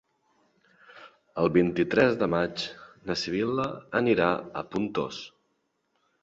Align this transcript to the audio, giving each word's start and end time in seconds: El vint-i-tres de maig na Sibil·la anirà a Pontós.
El 1.41 1.51
vint-i-tres 1.57 2.17
de 2.21 2.29
maig 2.35 2.63
na 3.11 3.17
Sibil·la 3.25 3.67
anirà 4.01 4.31
a 4.63 4.65
Pontós. 4.73 5.21